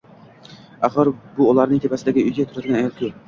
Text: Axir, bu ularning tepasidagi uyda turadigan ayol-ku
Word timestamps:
Axir, 0.87 1.11
bu 1.35 1.45
ularning 1.53 1.83
tepasidagi 1.85 2.23
uyda 2.31 2.47
turadigan 2.55 2.81
ayol-ku 2.83 3.13